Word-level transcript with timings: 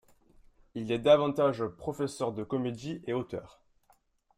Il 0.73 0.91
est 0.91 0.97
davantage 0.97 1.63
professeur 1.63 2.31
de 2.33 2.43
comédie 2.43 3.03
et 3.05 3.13
auteur. 3.13 3.61